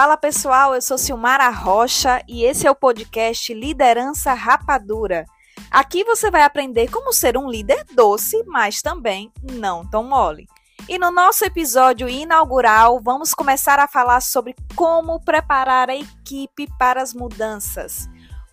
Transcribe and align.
Fala 0.00 0.16
pessoal, 0.16 0.76
eu 0.76 0.80
sou 0.80 0.96
Silmara 0.96 1.50
Rocha 1.50 2.22
e 2.28 2.44
esse 2.44 2.64
é 2.64 2.70
o 2.70 2.74
podcast 2.76 3.52
Liderança 3.52 4.32
Rapadura. 4.32 5.24
Aqui 5.72 6.04
você 6.04 6.30
vai 6.30 6.42
aprender 6.42 6.88
como 6.88 7.12
ser 7.12 7.36
um 7.36 7.50
líder 7.50 7.84
doce, 7.96 8.44
mas 8.46 8.80
também 8.80 9.32
não 9.42 9.84
tão 9.84 10.04
mole. 10.04 10.46
E 10.88 11.00
no 11.00 11.10
nosso 11.10 11.44
episódio 11.44 12.08
inaugural, 12.08 13.00
vamos 13.02 13.34
começar 13.34 13.80
a 13.80 13.88
falar 13.88 14.20
sobre 14.20 14.54
como 14.76 15.20
preparar 15.24 15.90
a 15.90 15.96
equipe 15.96 16.68
para 16.78 17.02
as 17.02 17.12
mudanças. 17.12 18.08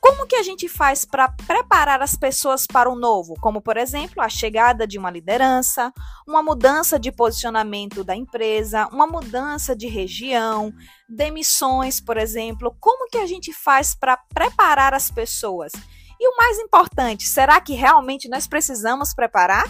Como 0.07 0.27
que 0.27 0.35
a 0.35 0.43
gente 0.43 0.69
faz 0.69 1.03
para 1.03 1.29
preparar 1.47 1.99
as 1.99 2.15
pessoas 2.15 2.67
para 2.67 2.87
o 2.87 2.95
novo? 2.95 3.33
Como, 3.41 3.59
por 3.59 3.75
exemplo, 3.75 4.21
a 4.21 4.29
chegada 4.29 4.85
de 4.85 4.99
uma 4.99 5.09
liderança, 5.09 5.91
uma 6.27 6.43
mudança 6.43 6.99
de 6.99 7.11
posicionamento 7.11 8.03
da 8.03 8.15
empresa, 8.15 8.87
uma 8.91 9.07
mudança 9.07 9.75
de 9.75 9.87
região, 9.87 10.71
demissões, 11.09 11.99
por 11.99 12.17
exemplo. 12.17 12.77
Como 12.79 13.09
que 13.09 13.17
a 13.17 13.25
gente 13.25 13.51
faz 13.51 13.95
para 13.95 14.15
preparar 14.15 14.93
as 14.93 15.09
pessoas? 15.09 15.71
E 16.19 16.29
o 16.29 16.37
mais 16.37 16.59
importante, 16.59 17.23
será 17.23 17.59
que 17.59 17.73
realmente 17.73 18.29
nós 18.29 18.45
precisamos 18.45 19.11
preparar? 19.11 19.65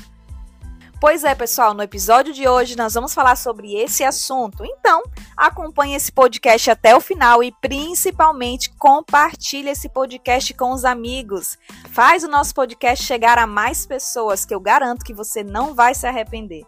Pois 0.99 1.25
é, 1.25 1.35
pessoal, 1.35 1.73
no 1.73 1.83
episódio 1.83 2.33
de 2.33 2.47
hoje 2.47 2.77
nós 2.77 2.93
vamos 2.93 3.13
falar 3.13 3.35
sobre 3.35 3.75
esse 3.75 4.03
assunto. 4.03 4.63
Então, 4.63 5.03
acompanhe 5.35 5.93
esse 5.93 6.09
podcast 6.09 6.71
até 6.71 6.95
o 6.95 7.01
final 7.01 7.43
e 7.43 7.51
principalmente 7.51 8.73
compartilhe 8.77 9.69
esse 9.69 9.89
podcast 9.89 10.53
com 10.53 10.71
os 10.71 10.85
amigos. 10.85 11.57
Faz 11.91 12.23
o 12.23 12.29
nosso 12.29 12.55
podcast 12.55 13.05
chegar 13.05 13.37
a 13.37 13.45
mais 13.45 13.85
pessoas, 13.85 14.45
que 14.45 14.55
eu 14.55 14.59
garanto 14.59 15.03
que 15.03 15.13
você 15.13 15.43
não 15.43 15.75
vai 15.75 15.93
se 15.93 16.07
arrepender. 16.07 16.65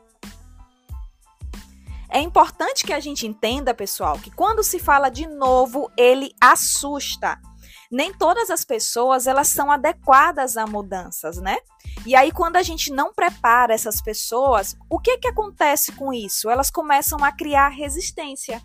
É 2.09 2.19
importante 2.19 2.85
que 2.85 2.93
a 2.93 2.99
gente 2.99 3.25
entenda, 3.25 3.73
pessoal, 3.73 4.19
que 4.19 4.31
quando 4.31 4.61
se 4.61 4.77
fala 4.77 5.09
de 5.09 5.25
novo, 5.25 5.89
ele 5.97 6.33
assusta 6.39 7.39
nem 7.91 8.13
todas 8.13 8.49
as 8.49 8.63
pessoas 8.65 9.27
elas 9.27 9.47
são 9.47 9.71
adequadas 9.71 10.57
a 10.57 10.65
mudanças, 10.65 11.37
né? 11.37 11.57
E 12.05 12.15
aí 12.15 12.31
quando 12.31 12.55
a 12.55 12.63
gente 12.63 12.91
não 12.91 13.13
prepara 13.13 13.73
essas 13.73 14.01
pessoas, 14.01 14.75
o 14.89 14.99
que 14.99 15.17
que 15.17 15.27
acontece 15.27 15.91
com 15.93 16.13
isso? 16.13 16.49
Elas 16.49 16.69
começam 16.69 17.23
a 17.23 17.31
criar 17.31 17.69
resistência. 17.69 18.61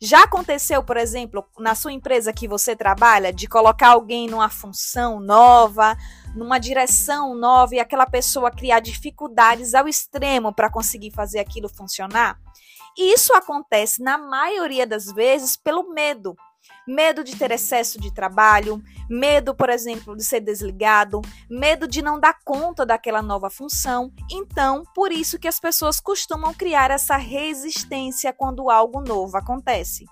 Já 0.00 0.24
aconteceu, 0.24 0.82
por 0.82 0.98
exemplo, 0.98 1.46
na 1.58 1.74
sua 1.74 1.92
empresa 1.92 2.32
que 2.32 2.46
você 2.46 2.76
trabalha, 2.76 3.32
de 3.32 3.46
colocar 3.46 3.90
alguém 3.90 4.28
numa 4.28 4.50
função 4.50 5.18
nova, 5.18 5.96
numa 6.34 6.58
direção 6.58 7.34
nova 7.34 7.74
e 7.74 7.80
aquela 7.80 8.04
pessoa 8.04 8.50
criar 8.50 8.80
dificuldades 8.80 9.72
ao 9.72 9.88
extremo 9.88 10.52
para 10.52 10.70
conseguir 10.70 11.10
fazer 11.12 11.38
aquilo 11.38 11.70
funcionar? 11.70 12.38
Isso 12.98 13.32
acontece 13.32 14.02
na 14.02 14.18
maioria 14.18 14.86
das 14.86 15.06
vezes 15.06 15.56
pelo 15.56 15.94
medo 15.94 16.36
medo 16.86 17.24
de 17.24 17.36
ter 17.36 17.50
excesso 17.50 18.00
de 18.00 18.12
trabalho, 18.12 18.82
medo, 19.08 19.54
por 19.54 19.70
exemplo, 19.70 20.16
de 20.16 20.24
ser 20.24 20.40
desligado, 20.40 21.20
medo 21.48 21.86
de 21.86 22.02
não 22.02 22.18
dar 22.18 22.38
conta 22.44 22.84
daquela 22.84 23.22
nova 23.22 23.50
função. 23.50 24.12
Então, 24.30 24.84
por 24.94 25.12
isso 25.12 25.38
que 25.38 25.48
as 25.48 25.58
pessoas 25.58 26.00
costumam 26.00 26.52
criar 26.52 26.90
essa 26.90 27.16
resistência 27.16 28.32
quando 28.32 28.70
algo 28.70 29.00
novo 29.00 29.36
acontece. 29.36 30.04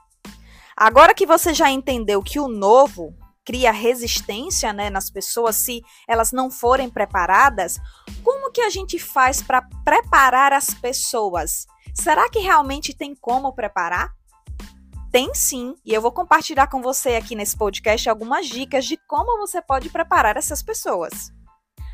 Agora 0.77 1.15
que 1.15 1.27
você 1.27 1.53
já 1.53 1.71
entendeu 1.71 2.23
que 2.23 2.41
o 2.41 2.49
novo 2.49 3.15
cria 3.45 3.73
resistência 3.73 4.73
né, 4.73 4.89
nas 4.89 5.11
pessoas 5.11 5.57
se 5.57 5.83
elas 6.09 6.33
não 6.33 6.51
forem 6.51 6.89
preparadas, 6.89 7.79
como 8.23 8.51
que 8.53 8.61
a 8.61 8.71
gente 8.71 8.99
faz 8.99 9.43
para 9.43 9.63
preparar 9.85 10.53
as 10.53 10.73
pessoas? 10.73 11.67
Será 11.95 12.29
que 12.31 12.39
realmente 12.39 12.95
tem 12.95 13.15
como 13.15 13.53
preparar? 13.53 14.13
Tem 15.13 15.35
sim, 15.35 15.75
e 15.85 15.93
eu 15.93 16.01
vou 16.01 16.11
compartilhar 16.11 16.69
com 16.69 16.81
você 16.81 17.17
aqui 17.17 17.35
nesse 17.35 17.55
podcast 17.55 18.09
algumas 18.09 18.47
dicas 18.47 18.87
de 18.87 18.97
como 19.07 19.37
você 19.37 19.61
pode 19.61 19.91
preparar 19.91 20.39
essas 20.39 20.63
pessoas. 20.63 21.31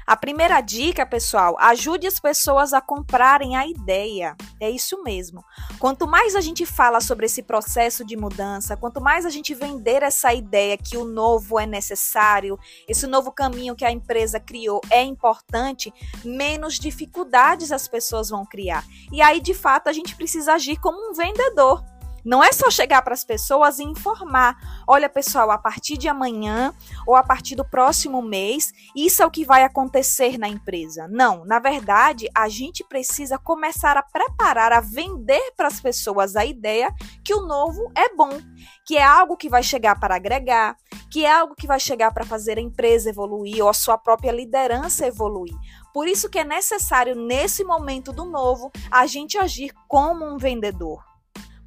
A 0.06 0.16
primeira 0.16 0.60
dica, 0.60 1.04
pessoal, 1.04 1.56
ajude 1.58 2.06
as 2.06 2.20
pessoas 2.20 2.72
a 2.72 2.80
comprarem 2.80 3.56
a 3.56 3.66
ideia. 3.66 4.36
É 4.60 4.70
isso 4.70 5.02
mesmo. 5.02 5.44
Quanto 5.80 6.06
mais 6.06 6.36
a 6.36 6.40
gente 6.40 6.64
fala 6.64 7.00
sobre 7.00 7.26
esse 7.26 7.42
processo 7.42 8.04
de 8.04 8.16
mudança, 8.16 8.76
quanto 8.76 9.00
mais 9.00 9.26
a 9.26 9.30
gente 9.30 9.52
vender 9.52 10.04
essa 10.04 10.32
ideia 10.32 10.78
que 10.78 10.96
o 10.96 11.04
novo 11.04 11.58
é 11.58 11.66
necessário, 11.66 12.56
esse 12.88 13.08
novo 13.08 13.32
caminho 13.32 13.74
que 13.74 13.84
a 13.84 13.90
empresa 13.90 14.38
criou 14.38 14.80
é 14.90 15.02
importante, 15.02 15.92
menos 16.24 16.78
dificuldades 16.78 17.72
as 17.72 17.88
pessoas 17.88 18.30
vão 18.30 18.46
criar. 18.46 18.84
E 19.12 19.20
aí, 19.20 19.40
de 19.40 19.54
fato, 19.54 19.88
a 19.88 19.92
gente 19.92 20.14
precisa 20.14 20.52
agir 20.52 20.78
como 20.78 21.10
um 21.10 21.12
vendedor. 21.12 21.84
Não 22.28 22.44
é 22.44 22.52
só 22.52 22.70
chegar 22.70 23.00
para 23.00 23.14
as 23.14 23.24
pessoas 23.24 23.78
e 23.78 23.84
informar: 23.84 24.54
olha, 24.86 25.08
pessoal, 25.08 25.50
a 25.50 25.56
partir 25.56 25.96
de 25.96 26.08
amanhã 26.08 26.74
ou 27.06 27.16
a 27.16 27.22
partir 27.22 27.56
do 27.56 27.64
próximo 27.64 28.20
mês, 28.20 28.70
isso 28.94 29.22
é 29.22 29.26
o 29.26 29.30
que 29.30 29.46
vai 29.46 29.62
acontecer 29.62 30.36
na 30.36 30.46
empresa. 30.46 31.08
Não, 31.08 31.46
na 31.46 31.58
verdade, 31.58 32.28
a 32.36 32.46
gente 32.46 32.84
precisa 32.84 33.38
começar 33.38 33.96
a 33.96 34.02
preparar, 34.02 34.74
a 34.74 34.80
vender 34.80 35.54
para 35.56 35.68
as 35.68 35.80
pessoas 35.80 36.36
a 36.36 36.44
ideia 36.44 36.94
que 37.24 37.32
o 37.32 37.46
novo 37.46 37.90
é 37.96 38.14
bom, 38.14 38.38
que 38.84 38.98
é 38.98 39.02
algo 39.02 39.34
que 39.34 39.48
vai 39.48 39.62
chegar 39.62 39.98
para 39.98 40.16
agregar, 40.16 40.76
que 41.10 41.24
é 41.24 41.32
algo 41.32 41.54
que 41.54 41.66
vai 41.66 41.80
chegar 41.80 42.12
para 42.12 42.26
fazer 42.26 42.58
a 42.58 42.60
empresa 42.60 43.08
evoluir 43.08 43.62
ou 43.62 43.70
a 43.70 43.74
sua 43.74 43.96
própria 43.96 44.32
liderança 44.32 45.06
evoluir. 45.06 45.54
Por 45.94 46.06
isso 46.06 46.28
que 46.28 46.38
é 46.38 46.44
necessário, 46.44 47.14
nesse 47.14 47.64
momento 47.64 48.12
do 48.12 48.26
novo, 48.26 48.70
a 48.90 49.06
gente 49.06 49.38
agir 49.38 49.72
como 49.88 50.26
um 50.26 50.36
vendedor. 50.36 51.07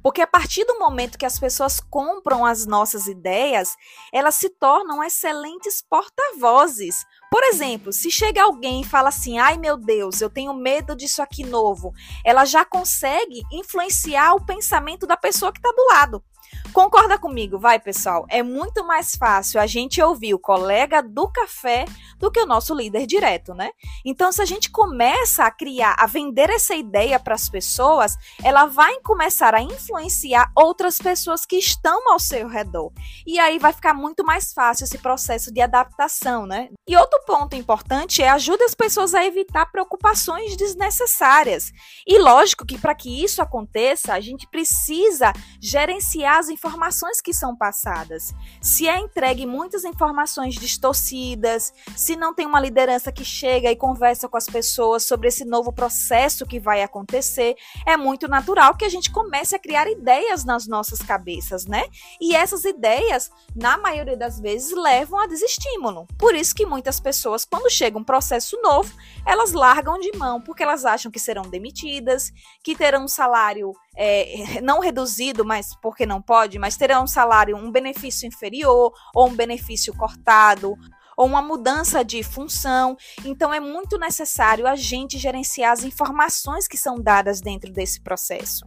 Porque 0.02 0.20
a 0.20 0.26
partir 0.26 0.64
do 0.64 0.78
momento 0.78 1.16
que 1.16 1.26
as 1.26 1.38
pessoas 1.38 1.78
compram 1.78 2.44
as 2.44 2.66
nossas 2.66 3.06
ideias, 3.06 3.76
elas 4.12 4.34
se 4.34 4.48
tornam 4.48 5.02
excelentes 5.02 5.82
porta-vozes. 5.88 7.04
Por 7.30 7.44
exemplo, 7.44 7.92
se 7.92 8.10
chega 8.10 8.42
alguém 8.42 8.80
e 8.80 8.86
fala 8.86 9.08
assim: 9.08 9.38
ai 9.38 9.56
meu 9.56 9.76
Deus, 9.76 10.20
eu 10.20 10.28
tenho 10.28 10.52
medo 10.52 10.96
disso 10.96 11.22
aqui 11.22 11.44
novo, 11.44 11.92
ela 12.24 12.44
já 12.44 12.64
consegue 12.64 13.42
influenciar 13.52 14.34
o 14.34 14.44
pensamento 14.44 15.06
da 15.06 15.16
pessoa 15.16 15.52
que 15.52 15.58
está 15.58 15.70
do 15.70 15.86
lado. 15.86 16.24
Concorda 16.72 17.18
comigo, 17.18 17.58
vai 17.58 17.78
pessoal? 17.78 18.24
É 18.30 18.42
muito 18.42 18.82
mais 18.82 19.14
fácil 19.14 19.60
a 19.60 19.66
gente 19.66 20.00
ouvir 20.00 20.32
o 20.32 20.38
colega 20.38 21.02
do 21.02 21.28
café 21.28 21.84
do 22.18 22.30
que 22.30 22.40
o 22.40 22.46
nosso 22.46 22.74
líder 22.74 23.06
direto, 23.06 23.52
né? 23.52 23.70
Então, 24.06 24.32
se 24.32 24.40
a 24.40 24.44
gente 24.46 24.70
começa 24.70 25.44
a 25.44 25.50
criar, 25.50 25.94
a 25.98 26.06
vender 26.06 26.48
essa 26.48 26.74
ideia 26.74 27.20
para 27.20 27.34
as 27.34 27.46
pessoas, 27.46 28.16
ela 28.42 28.64
vai 28.64 29.00
começar 29.00 29.54
a 29.54 29.60
influenciar 29.60 30.50
outras 30.56 30.96
pessoas 30.96 31.44
que 31.44 31.56
estão 31.56 32.10
ao 32.10 32.18
seu 32.18 32.48
redor. 32.48 32.90
E 33.26 33.38
aí 33.38 33.58
vai 33.58 33.74
ficar 33.74 33.92
muito 33.92 34.24
mais 34.24 34.54
fácil 34.54 34.84
esse 34.84 34.96
processo 34.96 35.52
de 35.52 35.60
adaptação, 35.60 36.46
né? 36.46 36.70
E 36.88 36.96
outro 36.96 37.20
ponto 37.26 37.54
importante 37.54 38.22
é 38.22 38.30
ajuda 38.30 38.64
as 38.64 38.74
pessoas 38.74 39.14
a 39.14 39.26
evitar 39.26 39.66
preocupações 39.66 40.56
desnecessárias. 40.56 41.70
E 42.06 42.18
lógico 42.18 42.64
que 42.64 42.78
para 42.78 42.94
que 42.94 43.22
isso 43.22 43.42
aconteça, 43.42 44.14
a 44.14 44.20
gente 44.20 44.48
precisa 44.48 45.34
gerenciar 45.60 46.38
as 46.38 46.48
informações 46.62 47.20
que 47.20 47.34
são 47.34 47.56
passadas. 47.56 48.32
Se 48.60 48.88
é 48.88 48.96
entregue 48.96 49.44
muitas 49.44 49.84
informações 49.84 50.54
distorcidas, 50.54 51.74
se 51.96 52.14
não 52.14 52.32
tem 52.32 52.46
uma 52.46 52.60
liderança 52.60 53.10
que 53.10 53.24
chega 53.24 53.68
e 53.70 53.76
conversa 53.76 54.28
com 54.28 54.36
as 54.36 54.46
pessoas 54.46 55.04
sobre 55.04 55.26
esse 55.26 55.44
novo 55.44 55.72
processo 55.72 56.46
que 56.46 56.60
vai 56.60 56.82
acontecer, 56.82 57.56
é 57.84 57.96
muito 57.96 58.28
natural 58.28 58.76
que 58.76 58.84
a 58.84 58.88
gente 58.88 59.10
comece 59.10 59.56
a 59.56 59.58
criar 59.58 59.90
ideias 59.90 60.44
nas 60.44 60.68
nossas 60.68 61.00
cabeças, 61.00 61.66
né? 61.66 61.82
E 62.20 62.36
essas 62.36 62.64
ideias, 62.64 63.28
na 63.56 63.76
maioria 63.76 64.16
das 64.16 64.38
vezes, 64.38 64.70
levam 64.72 65.18
a 65.18 65.26
desestímulo. 65.26 66.06
Por 66.16 66.36
isso 66.36 66.54
que 66.54 66.64
muitas 66.64 67.00
pessoas, 67.00 67.44
quando 67.44 67.68
chega 67.70 67.98
um 67.98 68.04
processo 68.04 68.56
novo, 68.62 68.94
elas 69.26 69.52
largam 69.52 69.98
de 69.98 70.16
mão, 70.16 70.40
porque 70.40 70.62
elas 70.62 70.84
acham 70.84 71.10
que 71.10 71.18
serão 71.18 71.42
demitidas, 71.42 72.32
que 72.62 72.76
terão 72.76 73.04
um 73.04 73.08
salário 73.08 73.72
é, 73.96 74.60
não 74.62 74.80
reduzido, 74.80 75.44
mas 75.44 75.74
porque 75.80 76.06
não 76.06 76.20
pode, 76.20 76.58
mas 76.58 76.76
terão 76.76 77.04
um 77.04 77.06
salário, 77.06 77.56
um 77.56 77.70
benefício 77.70 78.26
inferior 78.26 78.92
ou 79.14 79.28
um 79.28 79.34
benefício 79.34 79.94
cortado 79.94 80.76
ou 81.16 81.26
uma 81.26 81.42
mudança 81.42 82.04
de 82.04 82.22
função. 82.22 82.96
Então 83.24 83.52
é 83.52 83.60
muito 83.60 83.98
necessário 83.98 84.66
a 84.66 84.74
gente 84.74 85.18
gerenciar 85.18 85.72
as 85.72 85.84
informações 85.84 86.66
que 86.66 86.76
são 86.76 87.00
dadas 87.00 87.40
dentro 87.40 87.72
desse 87.72 88.00
processo. 88.00 88.66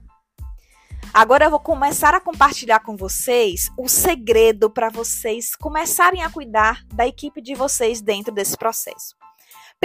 Agora 1.14 1.46
eu 1.46 1.50
vou 1.50 1.60
começar 1.60 2.14
a 2.14 2.20
compartilhar 2.20 2.80
com 2.80 2.98
vocês 2.98 3.70
o 3.78 3.88
segredo 3.88 4.70
para 4.70 4.90
vocês 4.90 5.56
começarem 5.56 6.24
a 6.24 6.30
cuidar 6.30 6.84
da 6.94 7.08
equipe 7.08 7.42
de 7.42 7.56
vocês 7.56 8.02
dentro 8.02 8.34
desse 8.34 8.58
processo. 8.58 9.16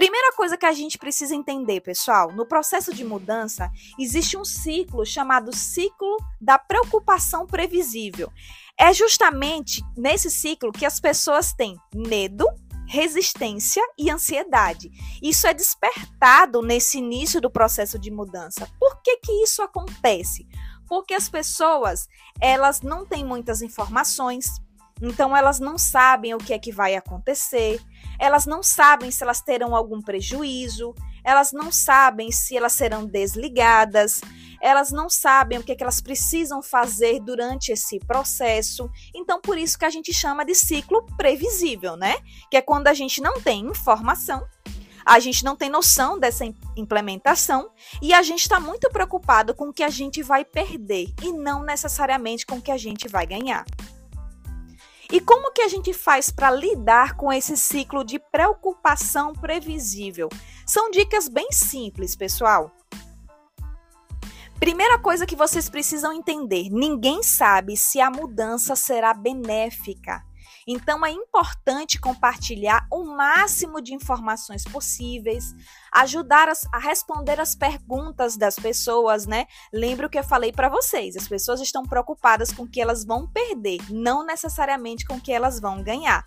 Primeira 0.01 0.33
coisa 0.33 0.57
que 0.57 0.65
a 0.65 0.73
gente 0.73 0.97
precisa 0.97 1.35
entender, 1.35 1.83
pessoal, 1.83 2.33
no 2.33 2.47
processo 2.47 2.91
de 2.91 3.05
mudança 3.05 3.71
existe 3.99 4.35
um 4.35 4.47
ciclo 4.47 5.05
chamado 5.05 5.55
ciclo 5.55 6.17
da 6.41 6.59
preocupação 6.59 7.47
previsível. 7.47 8.33
É 8.79 8.95
justamente 8.95 9.83
nesse 9.95 10.31
ciclo 10.31 10.73
que 10.73 10.87
as 10.87 10.99
pessoas 10.99 11.53
têm 11.53 11.77
medo, 11.95 12.47
resistência 12.89 13.83
e 13.99 14.11
ansiedade. 14.11 14.91
Isso 15.23 15.47
é 15.47 15.53
despertado 15.53 16.63
nesse 16.63 16.97
início 16.97 17.39
do 17.39 17.51
processo 17.51 17.99
de 17.99 18.11
mudança. 18.11 18.67
Por 18.81 19.03
que, 19.03 19.19
que 19.19 19.33
isso 19.43 19.61
acontece? 19.61 20.49
Porque 20.89 21.13
as 21.13 21.29
pessoas, 21.29 22.09
elas 22.41 22.81
não 22.81 23.05
têm 23.05 23.23
muitas 23.23 23.61
informações, 23.61 24.63
então 25.01 25.37
elas 25.37 25.59
não 25.59 25.79
sabem 25.79 26.35
o 26.35 26.39
que 26.39 26.53
é 26.53 26.59
que 26.59 26.73
vai 26.73 26.95
acontecer, 26.95 27.81
elas 28.19 28.47
não 28.47 28.63
sabem 28.63 29.11
se 29.11 29.23
elas 29.23 29.41
terão 29.41 29.75
algum 29.75 30.01
prejuízo, 30.01 30.95
elas 31.25 31.53
não 31.53 31.71
sabem 31.71 32.31
se 32.31 32.57
elas 32.57 32.73
serão 32.73 33.07
desligadas, 33.07 34.21
elas 34.61 34.91
não 34.91 35.09
sabem 35.09 35.59
o 35.59 35.63
que, 35.63 35.73
é 35.73 35.75
que 35.75 35.83
elas 35.83 36.01
precisam 36.01 36.63
fazer 36.63 37.21
durante 37.21 37.73
esse 37.73 37.99
processo. 38.01 38.91
Então, 39.15 39.41
por 39.41 39.57
isso 39.57 39.79
que 39.79 39.87
a 39.87 39.91
gente 39.91 40.13
chama 40.13 40.45
de 40.45 40.55
ciclo 40.55 41.07
previsível, 41.17 41.97
né? 41.97 42.17
Que 42.51 42.59
é 42.59 42.63
quando 42.63 42.87
a 42.89 42.95
gente 42.95 43.23
não 43.23 43.41
tem 43.41 43.67
informação, 43.67 44.47
a 45.05 45.19
gente 45.19 45.45
não 45.45 45.57
tem 45.57 45.71
noção 45.71 46.19
dessa 46.19 46.45
implementação 46.77 47.71
e 48.03 48.13
a 48.13 48.23
gente 48.23 48.43
está 48.43 48.61
muito 48.61 48.91
preocupado 48.91 49.55
com 49.55 49.69
o 49.71 49.73
que 49.73 49.83
a 49.83 49.89
gente 49.89 50.23
vai 50.23 50.45
perder 50.45 51.13
e 51.23 51.33
não 51.33 51.63
necessariamente 51.63 52.45
com 52.45 52.57
o 52.57 52.63
que 52.63 52.71
a 52.71 52.77
gente 52.77 53.09
vai 53.09 53.27
ganhar. 53.27 53.65
E 55.13 55.21
como 55.21 55.53
que 55.53 55.63
a 55.63 55.69
gente 55.69 55.93
faz 55.93 56.31
para 56.31 56.53
lidar 56.53 57.17
com 57.17 57.33
esse 57.33 57.57
ciclo 57.57 58.05
de 58.05 58.19
preocupação 58.19 59.33
previsível? 59.33 60.29
São 60.65 60.89
dicas 60.89 61.29
bem 61.29 61.49
simples, 61.51 62.15
pessoal. 62.15 62.71
Primeira 64.61 65.01
coisa 65.01 65.27
que 65.27 65.35
vocês 65.35 65.69
precisam 65.69 66.13
entender: 66.13 66.69
ninguém 66.71 67.25
sabe 67.25 67.77
se 67.77 68.01
a 68.01 68.09
mudança 68.09 68.77
será 68.77 69.13
benéfica. 69.13 70.23
Então 70.73 71.05
é 71.05 71.11
importante 71.11 71.99
compartilhar 71.99 72.87
o 72.93 73.03
máximo 73.03 73.81
de 73.81 73.93
informações 73.93 74.63
possíveis, 74.63 75.53
ajudar 75.93 76.49
a, 76.49 76.53
a 76.73 76.79
responder 76.79 77.41
as 77.41 77.57
perguntas 77.57 78.37
das 78.37 78.55
pessoas, 78.55 79.27
né? 79.27 79.47
Lembra 79.73 80.07
o 80.07 80.11
que 80.11 80.17
eu 80.17 80.23
falei 80.23 80.53
para 80.53 80.69
vocês: 80.69 81.17
as 81.17 81.27
pessoas 81.27 81.61
estão 81.61 81.83
preocupadas 81.83 82.53
com 82.53 82.63
o 82.63 82.71
que 82.71 82.81
elas 82.81 83.05
vão 83.05 83.27
perder, 83.27 83.81
não 83.91 84.25
necessariamente 84.25 85.05
com 85.05 85.17
o 85.17 85.21
que 85.21 85.33
elas 85.33 85.59
vão 85.59 85.83
ganhar. 85.83 86.25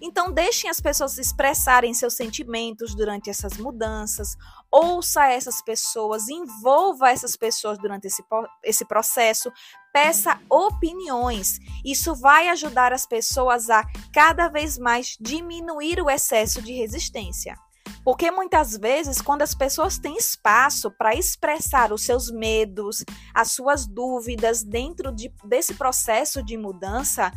Então, 0.00 0.32
deixem 0.32 0.70
as 0.70 0.80
pessoas 0.80 1.18
expressarem 1.18 1.92
seus 1.92 2.14
sentimentos 2.14 2.94
durante 2.94 3.28
essas 3.28 3.58
mudanças, 3.58 4.34
ouça 4.70 5.26
essas 5.26 5.60
pessoas, 5.60 6.28
envolva 6.28 7.10
essas 7.10 7.36
pessoas 7.36 7.76
durante 7.76 8.06
esse, 8.06 8.24
esse 8.64 8.84
processo, 8.86 9.52
peça 9.92 10.38
opiniões. 10.48 11.58
Isso 11.84 12.14
vai 12.14 12.48
ajudar 12.48 12.92
as 12.92 13.06
pessoas 13.06 13.70
a 13.70 13.84
cada 14.12 14.48
vez 14.48 14.78
mais 14.78 15.16
diminuir 15.20 16.00
o 16.00 16.10
excesso 16.10 16.62
de 16.62 16.72
resistência. 16.72 17.54
Porque 18.04 18.30
muitas 18.30 18.76
vezes, 18.76 19.20
quando 19.20 19.42
as 19.42 19.54
pessoas 19.54 19.98
têm 19.98 20.16
espaço 20.16 20.90
para 20.90 21.14
expressar 21.14 21.92
os 21.92 22.02
seus 22.02 22.30
medos, 22.30 23.04
as 23.34 23.52
suas 23.52 23.86
dúvidas 23.86 24.62
dentro 24.62 25.12
de, 25.12 25.32
desse 25.44 25.74
processo 25.74 26.42
de 26.42 26.56
mudança, 26.56 27.30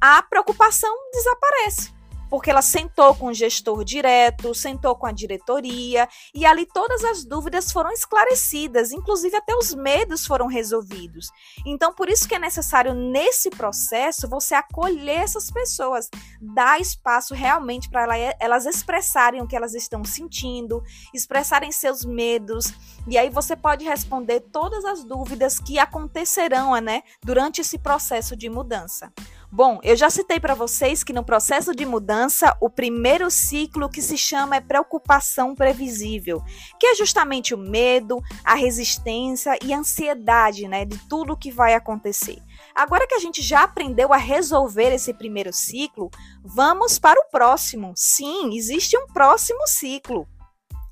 a 0.00 0.22
preocupação 0.22 0.92
desaparece 1.12 1.97
porque 2.28 2.50
ela 2.50 2.62
sentou 2.62 3.14
com 3.14 3.26
o 3.26 3.34
gestor 3.34 3.84
direto, 3.84 4.54
sentou 4.54 4.94
com 4.94 5.06
a 5.06 5.12
diretoria 5.12 6.08
e 6.34 6.44
ali 6.44 6.66
todas 6.66 7.04
as 7.04 7.24
dúvidas 7.24 7.72
foram 7.72 7.90
esclarecidas, 7.90 8.92
inclusive 8.92 9.36
até 9.36 9.54
os 9.54 9.74
medos 9.74 10.26
foram 10.26 10.46
resolvidos. 10.46 11.30
Então, 11.64 11.92
por 11.92 12.08
isso 12.08 12.28
que 12.28 12.34
é 12.34 12.38
necessário 12.38 12.94
nesse 12.94 13.50
processo 13.50 14.28
você 14.28 14.54
acolher 14.54 15.20
essas 15.20 15.50
pessoas, 15.50 16.08
dar 16.40 16.80
espaço 16.80 17.34
realmente 17.34 17.88
para 17.88 18.16
elas 18.38 18.66
expressarem 18.66 19.40
o 19.40 19.46
que 19.46 19.56
elas 19.56 19.74
estão 19.74 20.04
sentindo, 20.04 20.82
expressarem 21.14 21.72
seus 21.72 22.04
medos, 22.04 22.72
e 23.06 23.16
aí 23.16 23.30
você 23.30 23.56
pode 23.56 23.84
responder 23.84 24.40
todas 24.40 24.84
as 24.84 25.04
dúvidas 25.04 25.58
que 25.58 25.78
acontecerão, 25.78 26.68
né, 26.80 27.02
durante 27.22 27.60
esse 27.60 27.78
processo 27.78 28.36
de 28.36 28.50
mudança. 28.50 29.12
Bom, 29.50 29.80
eu 29.82 29.96
já 29.96 30.10
citei 30.10 30.38
para 30.38 30.54
vocês 30.54 31.02
que 31.02 31.12
no 31.12 31.24
processo 31.24 31.74
de 31.74 31.86
mudança, 31.86 32.54
o 32.60 32.68
primeiro 32.68 33.30
ciclo 33.30 33.88
que 33.88 34.02
se 34.02 34.18
chama 34.18 34.56
é 34.56 34.60
preocupação 34.60 35.54
previsível, 35.54 36.42
que 36.78 36.86
é 36.86 36.94
justamente 36.94 37.54
o 37.54 37.58
medo, 37.58 38.20
a 38.44 38.54
resistência 38.54 39.58
e 39.64 39.72
a 39.72 39.78
ansiedade, 39.78 40.68
né, 40.68 40.84
de 40.84 40.98
tudo 41.08 41.36
que 41.36 41.50
vai 41.50 41.72
acontecer. 41.72 42.36
Agora 42.74 43.06
que 43.06 43.14
a 43.14 43.18
gente 43.18 43.40
já 43.40 43.62
aprendeu 43.62 44.12
a 44.12 44.18
resolver 44.18 44.92
esse 44.92 45.14
primeiro 45.14 45.52
ciclo, 45.52 46.10
vamos 46.44 46.98
para 46.98 47.18
o 47.18 47.30
próximo. 47.30 47.94
Sim, 47.96 48.54
existe 48.54 48.98
um 48.98 49.06
próximo 49.06 49.66
ciclo. 49.66 50.28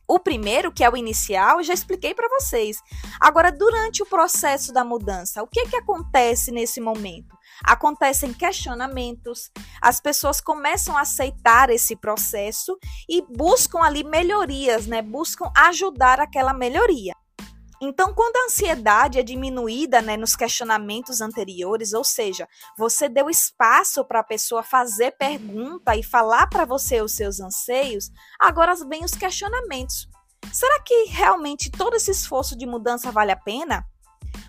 O 0.09 0.21
primeiro, 0.21 0.73
que 0.73 0.85
é 0.85 0.89
o 0.89 0.97
inicial, 0.97 1.63
já 1.65 1.75
expliquei 1.75 2.15
para 2.15 2.29
vocês. 2.29 2.81
Agora, 3.21 3.51
durante 3.51 4.03
o 4.03 4.07
processo 4.07 4.73
da 4.73 4.85
mudança, 4.85 5.43
o 5.43 5.49
que, 5.49 5.67
que 5.67 5.77
acontece 5.77 6.53
nesse 6.53 6.81
momento? 6.81 7.37
Acontecem 7.65 8.33
questionamentos, 8.33 9.51
as 9.81 10.01
pessoas 10.01 10.41
começam 10.41 10.97
a 10.97 11.03
aceitar 11.03 11.71
esse 11.71 11.97
processo 11.97 12.79
e 13.09 13.23
buscam 13.23 13.81
ali 13.81 14.05
melhorias, 14.05 14.87
né? 14.87 15.03
Buscam 15.03 15.51
ajudar 15.57 16.21
aquela 16.21 16.53
melhoria. 16.53 17.13
Então, 17.81 18.15
quando 18.15 18.37
a 18.37 18.45
ansiedade 18.47 19.19
é 19.19 19.23
diminuída 19.23 20.01
né, 20.01 20.17
nos 20.17 20.35
questionamentos 20.35 21.21
anteriores, 21.21 21.93
ou 21.93 22.03
seja, 22.03 22.49
você 22.77 23.07
deu 23.07 23.29
espaço 23.29 24.03
para 24.05 24.21
a 24.21 24.25
pessoa 24.25 24.63
fazer 24.63 25.13
pergunta 25.13 25.95
e 25.95 26.03
falar 26.03 26.47
para 26.47 26.65
você 26.65 27.03
os 27.03 27.13
seus 27.13 27.39
anseios, 27.39 28.11
agora 28.41 28.75
vem 28.89 29.05
os 29.05 29.13
questionamentos. 29.13 30.09
Será 30.53 30.81
que 30.81 31.05
realmente 31.05 31.71
todo 31.71 31.97
esse 31.97 32.11
esforço 32.11 32.57
de 32.57 32.65
mudança 32.65 33.13
vale 33.13 33.33
a 33.33 33.37
pena? 33.37 33.85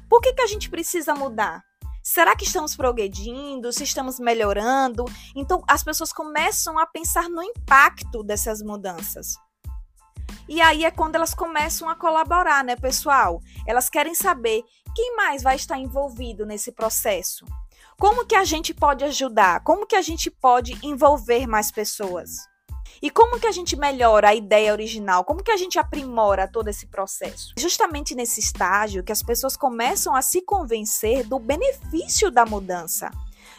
Por 0.09 0.21
que, 0.21 0.33
que 0.33 0.41
a 0.41 0.47
gente 0.47 0.69
precisa 0.69 1.13
mudar? 1.13 1.66
Será 2.09 2.37
que 2.37 2.45
estamos 2.45 2.73
progredindo? 2.73 3.73
Se 3.73 3.83
estamos 3.83 4.17
melhorando? 4.17 5.03
Então, 5.35 5.61
as 5.67 5.83
pessoas 5.83 6.13
começam 6.13 6.79
a 6.79 6.85
pensar 6.85 7.27
no 7.27 7.43
impacto 7.43 8.23
dessas 8.23 8.61
mudanças. 8.61 9.35
E 10.47 10.61
aí 10.61 10.85
é 10.85 10.89
quando 10.89 11.15
elas 11.15 11.33
começam 11.33 11.89
a 11.89 11.95
colaborar, 11.95 12.63
né, 12.63 12.77
pessoal? 12.77 13.41
Elas 13.67 13.89
querem 13.89 14.15
saber 14.15 14.63
quem 14.95 15.17
mais 15.17 15.43
vai 15.43 15.57
estar 15.57 15.77
envolvido 15.77 16.45
nesse 16.45 16.71
processo. 16.71 17.45
Como 17.99 18.25
que 18.25 18.35
a 18.35 18.45
gente 18.45 18.73
pode 18.73 19.03
ajudar? 19.03 19.61
Como 19.65 19.85
que 19.85 19.97
a 19.97 20.01
gente 20.01 20.31
pode 20.31 20.79
envolver 20.81 21.45
mais 21.45 21.73
pessoas? 21.73 22.37
E 23.01 23.09
como 23.09 23.39
que 23.39 23.47
a 23.47 23.51
gente 23.51 23.75
melhora 23.75 24.29
a 24.29 24.35
ideia 24.35 24.71
original? 24.71 25.23
Como 25.23 25.43
que 25.43 25.51
a 25.51 25.57
gente 25.57 25.77
aprimora 25.79 26.47
todo 26.47 26.67
esse 26.67 26.87
processo? 26.87 27.53
Justamente 27.57 28.15
nesse 28.15 28.39
estágio 28.39 29.03
que 29.03 29.11
as 29.11 29.23
pessoas 29.23 29.55
começam 29.55 30.15
a 30.15 30.21
se 30.21 30.41
convencer 30.41 31.23
do 31.25 31.39
benefício 31.39 32.31
da 32.31 32.45
mudança 32.45 33.11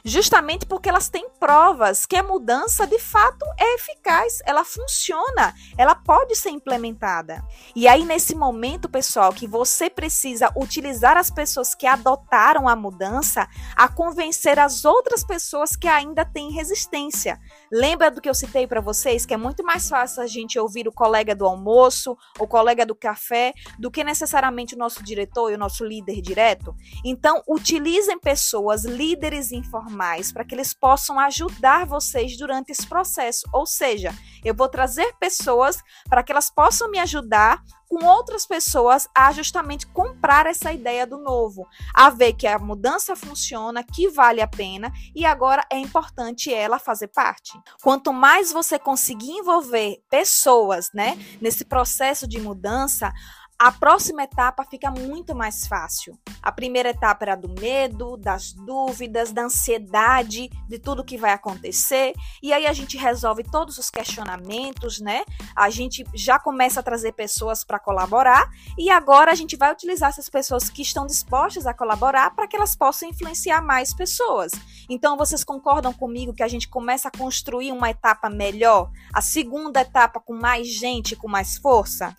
justamente 0.05 0.67
porque 0.67 0.89
elas 0.89 1.09
têm 1.09 1.29
provas 1.39 2.07
que 2.07 2.17
a 2.17 2.23
mudança 2.23 2.87
de 2.87 2.99
fato 2.99 3.45
é 3.59 3.75
eficaz, 3.75 4.41
ela 4.45 4.65
funciona, 4.65 5.55
ela 5.77 5.95
pode 5.95 6.35
ser 6.37 6.51
implementada. 6.51 7.45
E 7.75 7.87
aí, 7.87 8.05
nesse 8.05 8.35
momento, 8.35 8.89
pessoal, 8.89 9.33
que 9.33 9.47
você 9.47 9.91
precisa 9.91 10.53
utilizar 10.57 11.17
as 11.17 11.31
pessoas 11.31 11.75
que 11.75 11.87
adotaram 11.87 12.69
a 12.69 12.77
mudança 12.77 13.49
a 13.77 13.89
convencer 13.89 14.59
as 14.59 14.85
outras 14.85 15.25
pessoas 15.25 15.77
que 15.77 15.89
ainda 15.89 16.25
têm 16.25 16.51
resistência. 16.51 17.39
Lembra 17.71 18.11
do 18.11 18.21
que 18.21 18.29
eu 18.29 18.35
citei 18.35 18.67
para 18.67 18.81
vocês, 18.81 19.25
que 19.25 19.35
é 19.35 19.37
muito 19.37 19.65
mais 19.65 19.89
fácil 19.89 20.23
a 20.23 20.27
gente 20.27 20.59
ouvir 20.59 20.89
o 20.89 20.93
colega 20.93 21.35
do 21.35 21.47
almoço, 21.47 22.17
o 22.39 22.47
colega 22.47 22.85
do 22.85 22.95
café, 22.95 23.53
do 23.79 23.91
que 23.91 24.03
necessariamente 24.03 24.75
o 24.75 24.79
nosso 24.79 25.03
diretor 25.03 25.51
e 25.51 25.55
o 25.55 25.59
nosso 25.59 25.85
líder 25.85 26.21
direto? 26.21 26.75
Então, 27.05 27.43
utilizem 27.49 28.19
pessoas, 28.19 28.85
líderes 28.85 29.53
informais 29.53 29.99
mais 29.99 30.33
para 30.33 30.45
que 30.45 30.55
eles 30.55 30.73
possam 30.73 31.19
ajudar 31.19 31.85
vocês 31.85 32.37
durante 32.37 32.71
esse 32.71 32.87
processo. 32.87 33.47
Ou 33.53 33.67
seja, 33.67 34.15
eu 34.45 34.55
vou 34.55 34.69
trazer 34.69 35.13
pessoas 35.19 35.83
para 36.09 36.23
que 36.23 36.33
elas 36.33 36.51
possam 36.51 36.89
me 36.91 36.99
ajudar 36.99 37.63
com 37.89 38.05
outras 38.05 38.47
pessoas 38.47 39.09
a 39.15 39.33
justamente 39.33 39.87
comprar 39.87 40.47
essa 40.47 40.73
ideia 40.73 41.07
do 41.07 41.19
novo, 41.19 41.67
a 41.95 42.11
ver 42.11 42.35
que 42.35 42.47
a 42.47 42.59
mudança 42.59 43.17
funciona, 43.17 43.83
que 43.83 44.09
vale 44.09 44.41
a 44.41 44.47
pena 44.47 44.93
e 45.15 45.25
agora 45.25 45.65
é 45.71 45.79
importante 45.79 46.53
ela 46.53 46.79
fazer 46.79 47.09
parte. 47.09 47.53
Quanto 47.83 48.13
mais 48.13 48.53
você 48.53 48.79
conseguir 48.79 49.31
envolver 49.31 50.03
pessoas, 50.11 50.91
né, 50.93 51.19
nesse 51.41 51.65
processo 51.65 52.29
de 52.29 52.39
mudança, 52.39 53.13
a 53.59 53.73
próxima 53.73 54.23
etapa 54.23 54.65
fica 54.65 54.89
muito 54.89 55.35
mais 55.35 55.67
fácil. 55.67 56.17
A 56.41 56.53
primeira 56.53 56.91
etapa 56.91 57.25
era 57.25 57.35
do 57.35 57.49
medo, 57.49 58.17
das 58.17 58.53
dúvidas, 58.53 59.33
da 59.33 59.43
ansiedade 59.43 60.49
de 60.69 60.79
tudo 60.79 61.05
que 61.05 61.19
vai 61.19 61.33
acontecer, 61.33 62.13
e 62.41 62.53
aí 62.53 62.67
a 62.67 62.73
gente 62.73 62.97
resolve 62.97 63.43
todos 63.43 63.77
os 63.77 63.91
questionamentos, 63.91 65.01
né? 65.01 65.25
A 65.57 65.71
gente 65.71 66.05
já 66.15 66.39
começa 66.39 66.79
a 66.79 66.83
trazer 66.85 67.13
pessoas 67.13 67.65
para 67.65 67.81
colaborar, 67.81 68.49
e 68.79 68.91
agora 68.91 69.33
a 69.33 69.35
gente 69.35 69.57
vai 69.57 69.73
utilizar 69.73 70.11
essas 70.11 70.29
pessoas 70.29 70.71
que 70.71 70.83
estão 70.83 71.05
dispostas 71.05 71.67
a 71.67 71.75
colaborar 71.75 72.31
para 72.37 72.47
que 72.47 72.55
elas 72.55 72.77
possam 72.77 73.09
influenciar 73.09 73.61
mais 73.61 73.93
pessoas. 73.93 74.53
Então 74.89 75.17
vocês 75.17 75.43
concordam 75.43 75.93
comigo 75.93 76.33
que 76.33 76.45
a 76.45 76.49
gente 76.49 76.69
começa 76.69 77.09
a 77.09 77.19
construir 77.19 77.73
uma 77.73 77.91
etapa 77.91 78.31
melhor, 78.31 78.89
a 79.13 79.21
segunda 79.21 79.81
etapa 79.81 80.21
com 80.21 80.35
mais 80.35 80.69
gente, 80.69 81.17
com 81.17 81.27
mais 81.27 81.59
força? 81.59 82.17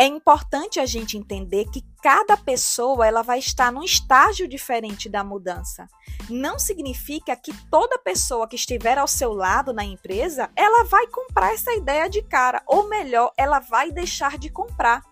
É 0.00 0.06
importante 0.06 0.80
a 0.80 0.86
gente 0.86 1.18
entender 1.18 1.66
que 1.66 1.84
cada 2.02 2.34
pessoa 2.34 3.06
ela 3.06 3.20
vai 3.20 3.38
estar 3.38 3.70
num 3.70 3.82
estágio 3.82 4.48
diferente 4.48 5.10
da 5.10 5.22
mudança. 5.22 5.86
Não 6.30 6.58
significa 6.58 7.36
que 7.36 7.52
toda 7.70 7.98
pessoa 7.98 8.48
que 8.48 8.56
estiver 8.56 8.96
ao 8.96 9.06
seu 9.06 9.34
lado 9.34 9.74
na 9.74 9.84
empresa, 9.84 10.48
ela 10.56 10.84
vai 10.84 11.06
comprar 11.08 11.52
essa 11.52 11.74
ideia 11.74 12.08
de 12.08 12.22
cara, 12.22 12.62
ou 12.66 12.88
melhor, 12.88 13.30
ela 13.36 13.60
vai 13.60 13.92
deixar 13.92 14.38
de 14.38 14.48
comprar. 14.48 15.02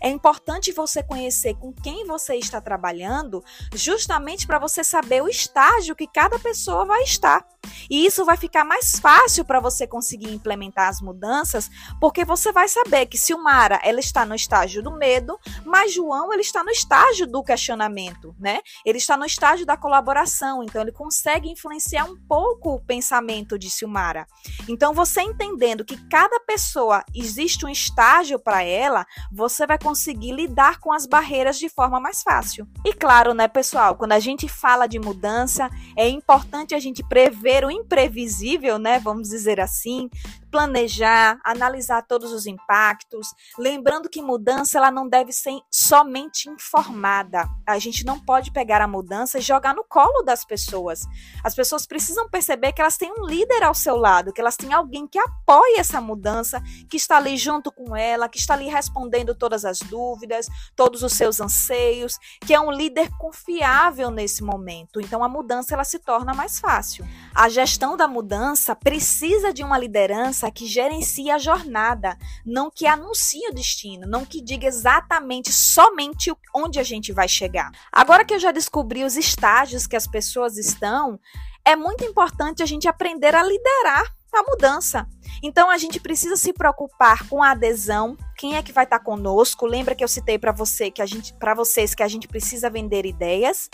É 0.00 0.08
importante 0.08 0.72
você 0.72 1.02
conhecer 1.02 1.54
com 1.56 1.70
quem 1.70 2.06
você 2.06 2.36
está 2.36 2.58
trabalhando, 2.58 3.44
justamente 3.74 4.46
para 4.46 4.58
você 4.58 4.82
saber 4.82 5.22
o 5.22 5.28
estágio 5.28 5.94
que 5.94 6.06
cada 6.06 6.38
pessoa 6.38 6.86
vai 6.86 7.02
estar. 7.02 7.46
E 7.90 8.04
isso 8.06 8.24
vai 8.24 8.36
ficar 8.36 8.64
mais 8.64 8.98
fácil 8.98 9.44
para 9.44 9.60
você 9.60 9.86
conseguir 9.86 10.32
implementar 10.32 10.88
as 10.88 11.00
mudanças, 11.00 11.70
porque 12.00 12.24
você 12.24 12.52
vai 12.52 12.68
saber 12.68 13.06
que 13.06 13.16
se 13.16 13.32
o 13.32 13.42
Mara 13.42 13.80
ela 13.82 14.00
está 14.00 14.24
no 14.24 14.34
estágio 14.34 14.82
do 14.82 14.92
medo, 14.92 15.38
mas 15.64 15.92
João 15.92 16.32
ele 16.32 16.42
está 16.42 16.62
no 16.62 16.70
estágio 16.70 17.26
do 17.26 17.42
questionamento, 17.42 18.34
né? 18.38 18.60
Ele 18.84 18.98
está 18.98 19.16
no 19.16 19.24
estágio 19.24 19.64
da 19.64 19.76
colaboração, 19.76 20.62
então 20.62 20.82
ele 20.82 20.92
consegue 20.92 21.50
influenciar 21.50 22.04
um 22.04 22.16
pouco 22.28 22.74
o 22.74 22.80
pensamento 22.80 23.58
de 23.58 23.70
Silmara. 23.70 24.26
Então 24.68 24.92
você 24.92 25.22
entendendo 25.22 25.84
que 25.84 25.96
cada 26.08 26.40
pessoa 26.40 27.04
existe 27.14 27.64
um 27.64 27.68
estágio 27.68 28.38
para 28.38 28.62
ela, 28.62 29.06
você 29.32 29.66
vai 29.66 29.78
conseguir 29.78 30.32
lidar 30.32 30.78
com 30.78 30.92
as 30.92 31.06
barreiras 31.06 31.58
de 31.58 31.68
forma 31.68 32.00
mais 32.00 32.22
fácil. 32.22 32.66
E 32.84 32.92
claro, 32.92 33.34
né, 33.34 33.48
pessoal, 33.48 33.96
quando 33.96 34.12
a 34.12 34.18
gente 34.18 34.48
fala 34.48 34.86
de 34.86 34.98
mudança, 34.98 35.70
é 35.96 36.08
importante 36.08 36.74
a 36.74 36.78
gente 36.78 37.02
prever 37.02 37.64
o 37.64 37.70
imprevisível, 37.80 38.78
né, 38.78 38.98
vamos 38.98 39.28
dizer 39.28 39.60
assim, 39.60 40.08
planejar, 40.50 41.38
analisar 41.44 42.02
todos 42.02 42.32
os 42.32 42.46
impactos, 42.46 43.28
lembrando 43.58 44.08
que 44.08 44.22
mudança 44.22 44.78
ela 44.78 44.90
não 44.90 45.08
deve 45.08 45.32
ser 45.32 45.58
somente 45.70 46.48
informada. 46.48 47.48
A 47.66 47.78
gente 47.78 48.04
não 48.04 48.18
pode 48.18 48.50
pegar 48.52 48.80
a 48.80 48.88
mudança 48.88 49.38
e 49.38 49.42
jogar 49.42 49.74
no 49.74 49.84
colo 49.84 50.22
das 50.22 50.44
pessoas. 50.44 51.00
As 51.44 51.54
pessoas 51.54 51.86
precisam 51.86 52.28
perceber 52.28 52.72
que 52.72 52.80
elas 52.80 52.96
têm 52.96 53.12
um 53.12 53.26
líder 53.26 53.62
ao 53.62 53.74
seu 53.74 53.96
lado, 53.96 54.32
que 54.32 54.40
elas 54.40 54.56
têm 54.56 54.72
alguém 54.72 55.06
que 55.06 55.18
apoie 55.18 55.78
essa 55.78 56.00
mudança, 56.00 56.62
que 56.88 56.96
está 56.96 57.16
ali 57.16 57.36
junto 57.36 57.70
com 57.70 57.94
ela, 57.94 58.28
que 58.28 58.38
está 58.38 58.54
ali 58.54 58.68
respondendo 58.68 59.34
todas 59.34 59.64
as 59.64 59.78
dúvidas, 59.80 60.48
todos 60.74 61.02
os 61.02 61.12
seus 61.12 61.40
anseios, 61.40 62.18
que 62.46 62.54
é 62.54 62.60
um 62.60 62.70
líder 62.70 63.10
confiável 63.18 64.10
nesse 64.10 64.42
momento. 64.42 65.00
Então 65.00 65.22
a 65.22 65.28
mudança 65.28 65.74
ela 65.74 65.84
se 65.84 65.98
torna 65.98 66.34
mais 66.34 66.58
fácil. 66.58 67.06
A 67.34 67.48
gestão 67.48 67.96
da 67.96 68.08
mudança 68.08 68.74
precisa 68.74 69.52
de 69.52 69.62
uma 69.62 69.78
liderança 69.78 70.37
liderança 70.38 70.50
que 70.50 70.66
gerencia 70.66 71.34
a 71.34 71.38
jornada, 71.38 72.16
não 72.46 72.70
que 72.70 72.86
anuncie 72.86 73.48
o 73.48 73.54
destino, 73.54 74.06
não 74.06 74.24
que 74.24 74.40
diga 74.40 74.66
exatamente 74.66 75.52
somente 75.52 76.32
onde 76.54 76.78
a 76.78 76.82
gente 76.82 77.12
vai 77.12 77.28
chegar. 77.28 77.70
Agora 77.92 78.24
que 78.24 78.34
eu 78.34 78.38
já 78.38 78.52
descobri 78.52 79.04
os 79.04 79.16
estágios 79.16 79.86
que 79.86 79.96
as 79.96 80.06
pessoas 80.06 80.56
estão, 80.56 81.18
é 81.64 81.74
muito 81.74 82.04
importante 82.04 82.62
a 82.62 82.66
gente 82.66 82.88
aprender 82.88 83.34
a 83.34 83.42
liderar 83.42 84.04
a 84.32 84.42
mudança. 84.42 85.06
Então 85.42 85.70
a 85.70 85.78
gente 85.78 85.98
precisa 85.98 86.36
se 86.36 86.52
preocupar 86.52 87.26
com 87.28 87.42
a 87.42 87.50
adesão. 87.50 88.16
Quem 88.36 88.56
é 88.56 88.62
que 88.62 88.72
vai 88.72 88.84
estar 88.84 89.00
conosco? 89.00 89.66
Lembra 89.66 89.94
que 89.94 90.04
eu 90.04 90.08
citei 90.08 90.38
para 90.38 90.52
você 90.52 90.90
que 90.90 91.02
a 91.02 91.06
gente, 91.06 91.34
para 91.34 91.54
vocês 91.54 91.94
que 91.94 92.02
a 92.02 92.08
gente 92.08 92.28
precisa 92.28 92.70
vender 92.70 93.06
ideias 93.06 93.68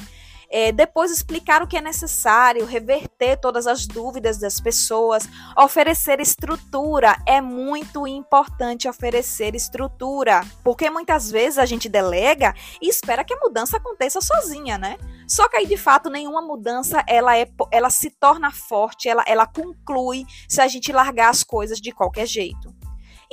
é, 0.50 0.72
depois 0.72 1.10
explicar 1.10 1.62
o 1.62 1.66
que 1.66 1.76
é 1.76 1.80
necessário, 1.80 2.64
reverter 2.64 3.36
todas 3.38 3.66
as 3.66 3.86
dúvidas 3.86 4.38
das 4.38 4.60
pessoas, 4.60 5.28
oferecer 5.56 6.20
estrutura. 6.20 7.16
É 7.26 7.40
muito 7.40 8.06
importante 8.06 8.88
oferecer 8.88 9.54
estrutura, 9.54 10.42
porque 10.62 10.90
muitas 10.90 11.30
vezes 11.30 11.58
a 11.58 11.66
gente 11.66 11.88
delega 11.88 12.54
e 12.80 12.88
espera 12.88 13.24
que 13.24 13.34
a 13.34 13.38
mudança 13.38 13.76
aconteça 13.76 14.20
sozinha, 14.20 14.76
né? 14.78 14.96
Só 15.26 15.48
que 15.48 15.56
aí 15.56 15.66
de 15.66 15.76
fato 15.76 16.10
nenhuma 16.10 16.42
mudança 16.42 17.02
ela 17.06 17.36
é, 17.36 17.46
ela 17.70 17.90
se 17.90 18.10
torna 18.10 18.50
forte, 18.50 19.08
ela, 19.08 19.24
ela 19.26 19.46
conclui 19.46 20.24
se 20.48 20.60
a 20.60 20.68
gente 20.68 20.92
largar 20.92 21.30
as 21.30 21.42
coisas 21.42 21.80
de 21.80 21.92
qualquer 21.92 22.26
jeito. 22.26 22.74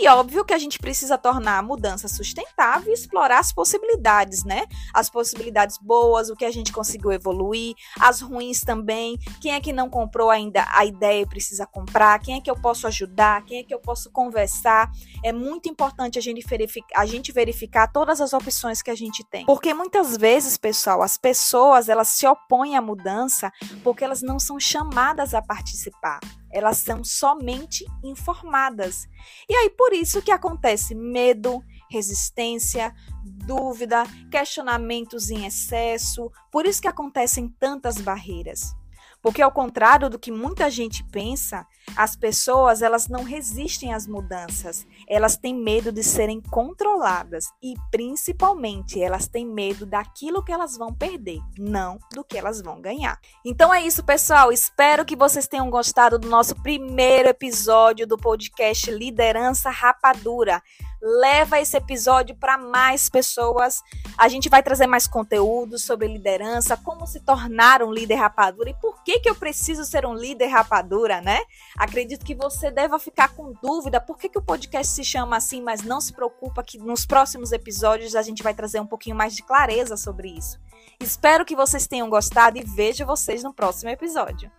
E 0.01 0.07
óbvio 0.07 0.43
que 0.43 0.51
a 0.51 0.57
gente 0.57 0.79
precisa 0.79 1.15
tornar 1.15 1.59
a 1.59 1.61
mudança 1.61 2.07
sustentável 2.07 2.89
e 2.89 2.93
explorar 2.95 3.37
as 3.37 3.53
possibilidades, 3.53 4.43
né? 4.43 4.65
As 4.91 5.11
possibilidades 5.11 5.77
boas, 5.77 6.31
o 6.31 6.35
que 6.35 6.43
a 6.43 6.49
gente 6.49 6.73
conseguiu 6.73 7.11
evoluir, 7.11 7.75
as 7.99 8.19
ruins 8.19 8.61
também. 8.61 9.15
Quem 9.39 9.53
é 9.53 9.61
que 9.61 9.71
não 9.71 9.91
comprou 9.91 10.31
ainda 10.31 10.65
a 10.71 10.83
ideia 10.85 11.21
e 11.21 11.25
precisa 11.27 11.67
comprar? 11.67 12.17
Quem 12.17 12.37
é 12.37 12.41
que 12.41 12.49
eu 12.49 12.55
posso 12.55 12.87
ajudar? 12.87 13.45
Quem 13.45 13.59
é 13.59 13.63
que 13.63 13.75
eu 13.75 13.79
posso 13.79 14.09
conversar? 14.09 14.89
É 15.23 15.31
muito 15.31 15.69
importante 15.69 16.17
a 16.17 16.21
gente 16.21 16.43
verificar, 16.47 16.99
a 16.99 17.05
gente 17.05 17.31
verificar 17.31 17.85
todas 17.91 18.19
as 18.19 18.33
opções 18.33 18.81
que 18.81 18.89
a 18.89 18.95
gente 18.95 19.23
tem. 19.23 19.45
Porque 19.45 19.71
muitas 19.71 20.17
vezes, 20.17 20.57
pessoal, 20.57 21.03
as 21.03 21.15
pessoas 21.15 21.89
elas 21.89 22.07
se 22.07 22.25
opõem 22.25 22.75
à 22.75 22.81
mudança 22.81 23.51
porque 23.83 24.03
elas 24.03 24.23
não 24.23 24.39
são 24.39 24.59
chamadas 24.59 25.35
a 25.35 25.43
participar 25.43 26.19
elas 26.51 26.77
são 26.77 27.03
somente 27.03 27.85
informadas. 28.03 29.07
E 29.49 29.55
aí 29.55 29.69
por 29.69 29.93
isso 29.93 30.21
que 30.21 30.31
acontece 30.31 30.95
medo, 30.95 31.63
resistência, 31.89 32.93
dúvida, 33.23 34.03
questionamentos 34.29 35.29
em 35.29 35.45
excesso, 35.45 36.31
por 36.51 36.65
isso 36.65 36.81
que 36.81 36.87
acontecem 36.87 37.47
tantas 37.47 37.99
barreiras. 37.99 38.75
Porque 39.21 39.41
ao 39.41 39.51
contrário 39.51 40.09
do 40.09 40.17
que 40.17 40.31
muita 40.31 40.69
gente 40.69 41.03
pensa, 41.03 41.65
as 41.95 42.15
pessoas 42.15 42.81
elas 42.81 43.07
não 43.07 43.23
resistem 43.23 43.93
às 43.93 44.07
mudanças. 44.07 44.87
Elas 45.07 45.37
têm 45.37 45.53
medo 45.53 45.91
de 45.91 46.03
serem 46.03 46.41
controladas 46.41 47.45
e 47.61 47.73
principalmente 47.91 49.01
elas 49.01 49.27
têm 49.27 49.45
medo 49.45 49.85
daquilo 49.85 50.43
que 50.43 50.51
elas 50.51 50.75
vão 50.77 50.93
perder, 50.93 51.39
não 51.57 51.99
do 52.13 52.23
que 52.23 52.37
elas 52.37 52.61
vão 52.61 52.81
ganhar. 52.81 53.19
Então 53.45 53.73
é 53.73 53.81
isso, 53.81 54.03
pessoal. 54.03 54.51
Espero 54.51 55.05
que 55.05 55.15
vocês 55.15 55.47
tenham 55.47 55.69
gostado 55.69 56.17
do 56.17 56.27
nosso 56.27 56.55
primeiro 56.61 57.29
episódio 57.29 58.07
do 58.07 58.17
podcast 58.17 58.89
Liderança 58.89 59.69
Rapadura 59.69 60.61
leva 61.01 61.59
esse 61.59 61.75
episódio 61.75 62.35
para 62.35 62.57
mais 62.57 63.09
pessoas. 63.09 63.81
A 64.17 64.27
gente 64.27 64.49
vai 64.49 64.61
trazer 64.61 64.85
mais 64.85 65.07
conteúdo 65.07 65.79
sobre 65.79 66.07
liderança, 66.07 66.77
como 66.77 67.07
se 67.07 67.19
tornar 67.21 67.81
um 67.81 67.91
líder 67.91 68.15
rapadura 68.15 68.69
e 68.69 68.75
por 68.75 69.01
que, 69.11 69.19
que 69.19 69.29
eu 69.29 69.35
preciso 69.35 69.83
ser 69.83 70.05
um 70.05 70.13
líder 70.13 70.47
rapadura, 70.47 71.19
né? 71.19 71.41
Acredito 71.77 72.25
que 72.25 72.33
você 72.33 72.71
deva 72.71 72.97
ficar 72.97 73.35
com 73.35 73.53
dúvida 73.61 73.99
por 73.99 74.17
que, 74.17 74.29
que 74.29 74.37
o 74.37 74.41
podcast 74.41 74.93
se 74.93 75.03
chama 75.03 75.35
assim, 75.35 75.61
mas 75.61 75.81
não 75.81 75.99
se 75.99 76.13
preocupa 76.13 76.63
que 76.63 76.77
nos 76.77 77.05
próximos 77.05 77.51
episódios 77.51 78.15
a 78.15 78.21
gente 78.21 78.41
vai 78.41 78.53
trazer 78.53 78.79
um 78.79 78.87
pouquinho 78.87 79.15
mais 79.15 79.35
de 79.35 79.43
clareza 79.43 79.97
sobre 79.97 80.29
isso. 80.29 80.59
Espero 80.99 81.43
que 81.43 81.55
vocês 81.55 81.87
tenham 81.87 82.09
gostado 82.09 82.57
e 82.57 82.63
vejo 82.63 83.05
vocês 83.05 83.43
no 83.43 83.53
próximo 83.53 83.89
episódio. 83.89 84.49